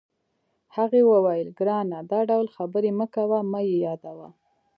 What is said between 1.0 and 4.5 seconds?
وویل: ګرانه، دا ډول خبرې مه کوه، مه یې یادوه.